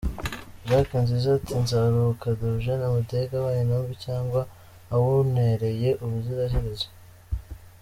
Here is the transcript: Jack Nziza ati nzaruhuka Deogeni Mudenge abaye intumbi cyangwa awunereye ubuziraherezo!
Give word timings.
Jack 0.67 0.87
Nziza 1.03 1.29
ati 1.37 1.53
nzaruhuka 1.63 2.27
Deogeni 2.39 2.85
Mudenge 2.93 3.33
abaye 3.39 3.59
intumbi 3.63 3.93
cyangwa 4.05 4.41
awunereye 4.95 5.89
ubuziraherezo! 6.03 6.87